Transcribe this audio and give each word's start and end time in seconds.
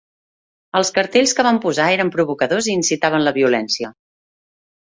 Els 0.79 0.89
cartells 0.95 1.33
que 1.39 1.45
van 1.49 1.59
posar 1.67 1.85
eren 1.97 2.11
provocadors 2.17 2.71
i 2.73 2.77
incitaven 2.81 3.29
la 3.29 3.37
violència. 3.39 3.95